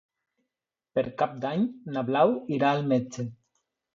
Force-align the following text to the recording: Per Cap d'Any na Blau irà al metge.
Per 0.99 1.03
Cap 1.19 1.35
d'Any 1.43 1.67
na 1.97 2.03
Blau 2.09 2.33
irà 2.57 2.71
al 2.73 2.81
metge. 2.95 3.29